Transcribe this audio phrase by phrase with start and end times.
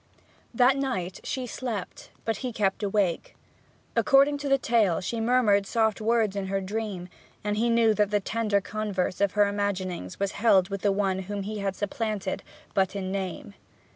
[0.51, 3.35] That night she slept, but he kept awake.
[3.95, 7.07] According to the tale, she murmured soft words in her dream;
[7.43, 11.43] and he knew that the tender converse of her imaginings was held with one whom
[11.43, 12.41] he had supplanted
[12.73, 13.53] but in name.